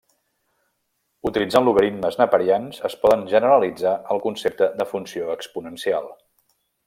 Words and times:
Utilitzant 1.31 1.65
logaritmes 1.67 2.17
neperians, 2.21 2.79
es 2.89 2.97
poden 3.03 3.27
generalitzar 3.35 3.93
el 4.15 4.23
concepte 4.25 4.71
de 4.81 4.89
funció 4.95 5.31
exponencial. 5.37 6.11